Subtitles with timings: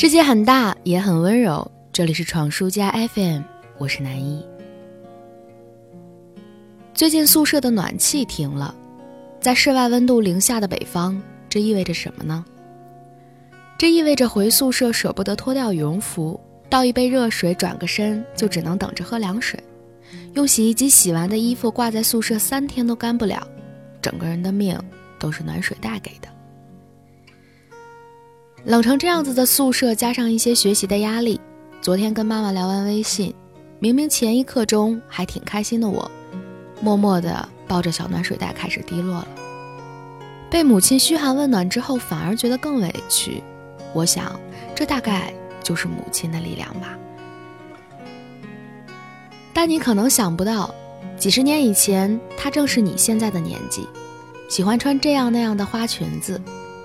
[0.00, 1.70] 世界很大，也很温柔。
[1.92, 3.42] 这里是闯书家 FM，
[3.76, 4.42] 我是南一。
[6.94, 8.74] 最近宿舍的暖气停了，
[9.42, 11.20] 在室外温度零下的北方，
[11.50, 12.42] 这意味着什么呢？
[13.76, 16.40] 这意味着回宿舍舍不得脱掉羽绒服，
[16.70, 19.62] 倒一杯热水，转个身就只能等着喝凉水。
[20.32, 23.46] 用洗衣机洗完的衣服挂在宿舍三天都干不了，
[24.00, 24.80] 整个人的命
[25.18, 26.28] 都是暖水袋给的。
[28.64, 31.40] 冷成这样子的宿舍，加上一些学习的压力，
[31.80, 33.34] 昨天跟妈妈聊完微信，
[33.78, 36.10] 明明前一刻钟还挺开心的我，
[36.82, 39.28] 默默的抱着小暖水袋开始低落了。
[40.50, 43.42] 被母亲嘘寒问暖之后，反而觉得更委屈。
[43.94, 44.38] 我想，
[44.74, 46.98] 这大概就是母亲的力量吧。
[49.54, 50.72] 但你可能想不到，
[51.16, 53.88] 几十年以前，她正是你现在的年纪，
[54.50, 56.38] 喜欢穿这样那样的花裙子。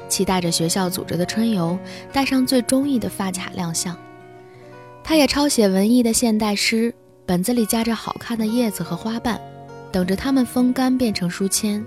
[0.08, 1.78] 期待着学校组织的春游，
[2.12, 3.98] 带上最中意的发卡亮相。
[5.04, 6.94] 他也抄写文艺的现代诗，
[7.26, 9.40] 本子里夹着好看的叶子和花瓣，
[9.92, 11.86] 等着它们风干变成书签。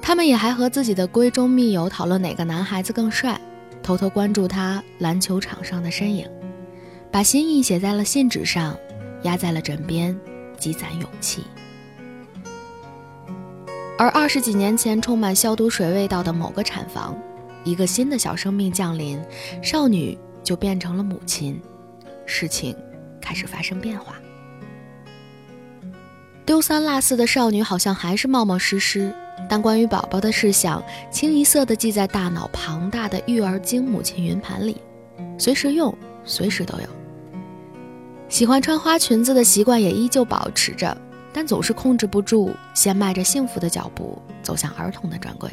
[0.00, 3.40] 他们也还和自己的闺中密友讨论哪个男孩子更帅，
[3.82, 6.28] 偷偷关注他篮球场上的身影，
[7.10, 8.76] 把心意写在了信纸上，
[9.22, 10.18] 压在了枕边，
[10.56, 11.44] 积攒勇气。
[14.00, 17.14] 而二十几年前，充满消毒水味道的某个产房，
[17.64, 19.20] 一个新的小生命降临，
[19.62, 21.60] 少女就变成了母亲，
[22.24, 22.74] 事情
[23.20, 24.14] 开始发生变化。
[26.46, 29.14] 丢三落四的少女好像还是冒冒失失，
[29.50, 34.78] 但关于宝宝的事项，清一色的记在大脑庞大的育儿经母亲云盘里，
[35.36, 36.86] 随时用，随时都有。
[38.30, 40.96] 喜欢穿花裙子的习惯也依旧保持着。
[41.32, 45.50] 但总是控制不住，先迈着幸福的脚步走向儿童的专柜。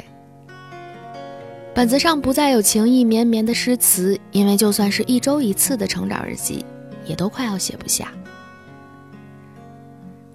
[1.74, 6.64] 本子上不再有情意绵绵的诗词，因为就算是一周一次的成长日记，
[7.04, 8.12] 也都快要写不下。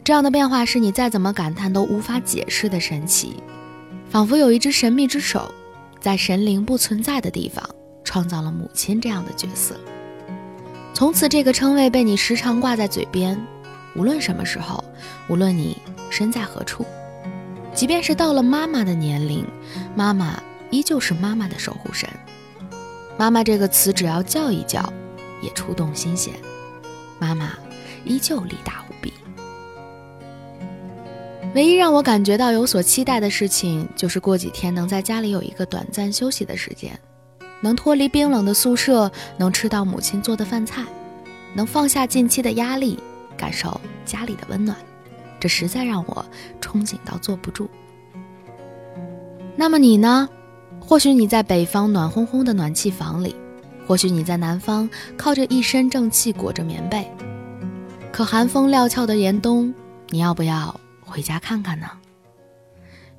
[0.05, 3.43] 这样的变化是你再怎么感叹都无法解释的神奇，
[4.09, 5.53] 仿佛有一只神秘之手，
[5.99, 7.67] 在神灵不存在的地方
[8.05, 9.75] 创造了母亲这样的角色。
[10.93, 13.37] 从此，这个称谓被你时常挂在嘴边。
[13.95, 14.83] 无论什么时候，
[15.27, 15.77] 无论你
[16.09, 16.85] 身在何处，
[17.73, 19.45] 即便是到了妈妈的年龄，
[19.95, 22.09] 妈妈依旧是妈妈的守护神。
[23.17, 24.91] 妈妈这个词，只要叫一叫，
[25.41, 26.33] 也触动心弦。
[27.19, 27.51] 妈妈
[28.03, 29.13] 依旧力大无比。
[31.53, 36.99] 唯一让我感觉到有所期待的事情，就是过几天能在家里有一个短暂休息的时间，
[37.61, 40.83] 能脱离冰冷的宿舍，能吃到母亲做的饭菜，
[41.53, 42.97] 能放下近期的压力。
[43.37, 44.77] 感受家里的温暖，
[45.39, 46.25] 这实在让我
[46.61, 47.69] 憧憬到坐不住。
[49.55, 50.29] 那么你呢？
[50.79, 53.35] 或许你在北方暖烘烘的暖气房里，
[53.87, 57.09] 或许你在南方靠着一身正气裹着棉被。
[58.11, 59.73] 可寒风料峭的严冬，
[60.09, 61.87] 你要不要回家看看呢？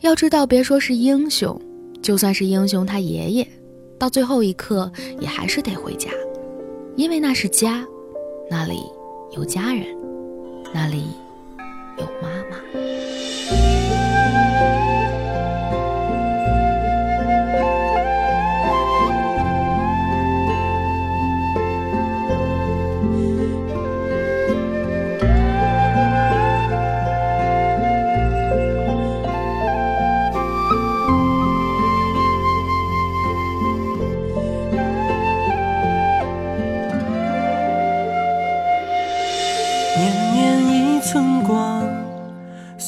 [0.00, 1.58] 要知道，别说是英雄，
[2.02, 3.48] 就算是英雄他爷爷，
[3.98, 6.10] 到最后一刻也还是得回家，
[6.96, 7.82] 因为那是家，
[8.50, 8.82] 那里
[9.34, 9.84] 有家人。
[10.72, 11.08] 那里
[11.98, 12.63] 有妈妈。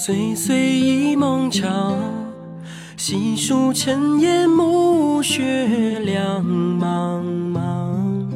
[0.07, 1.97] 岁岁一梦长，
[2.97, 8.31] 细数尘烟暮雪两茫茫。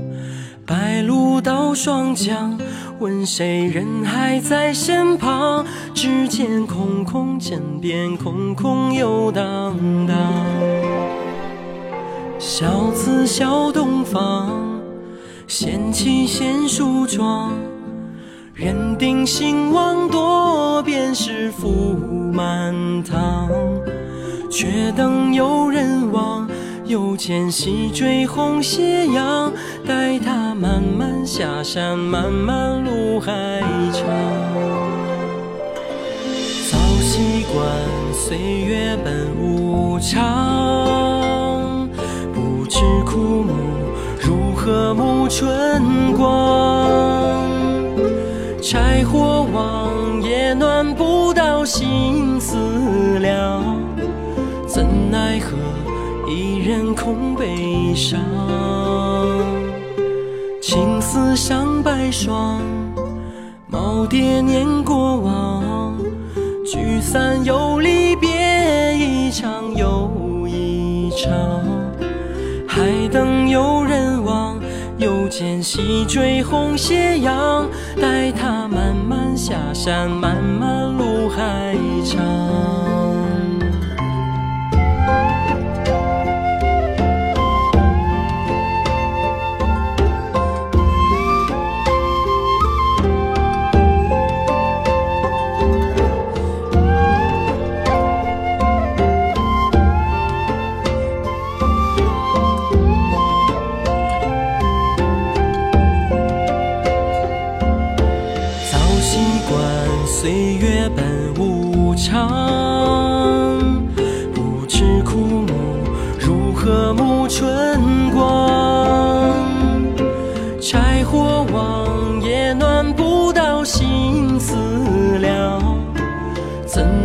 [0.67, 2.59] 白鹭到霜降，
[2.99, 5.65] 问谁人还在身旁？
[5.95, 10.17] 只见空空枕边，空空又荡荡。
[12.41, 14.51] 小子小东方，
[15.47, 17.53] 闲骑闲梳妆。
[18.55, 21.97] 人定兴亡多，便是福
[22.33, 23.49] 满堂。
[24.51, 26.49] 却等有人望，
[26.85, 29.53] 又见西坠红斜阳。
[29.87, 33.33] 待他慢慢下山，漫漫路还
[33.93, 34.05] 长。
[36.71, 37.65] 早习惯
[38.13, 41.89] 岁月本无常，
[42.35, 43.53] 不知枯木
[44.21, 47.40] 如何沐春光。
[48.63, 53.63] 柴火旺，也暖不到心思了。
[54.67, 55.57] 怎奈何，
[56.29, 58.21] 一人空悲伤。
[60.61, 62.61] 青丝上白霜，
[63.73, 65.95] 耄耋念过往，
[66.65, 68.29] 聚散又离别，
[68.97, 71.33] 一场又一场。
[72.69, 74.61] 海等有人望，
[75.01, 77.67] 又见西坠红斜阳，
[77.99, 81.75] 待他慢慢下山，漫漫路还
[82.05, 83.00] 长。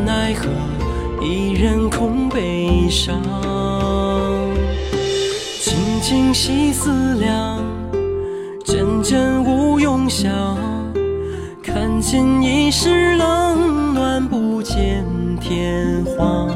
[0.05, 0.47] 奈何
[1.21, 3.21] 一人空悲伤，
[5.59, 7.63] 静静细思量，
[8.63, 10.31] 阵阵无用想。
[11.63, 15.03] 看尽一世冷暖，不见
[15.41, 16.49] 天荒。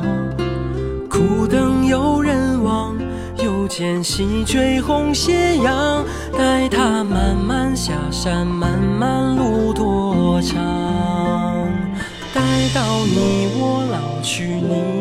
[1.09, 2.95] 苦等有人望，
[3.43, 6.03] 又见西坠红斜阳。
[6.37, 10.88] 待他慢慢下山，漫漫路多长。
[14.21, 14.98] 去你。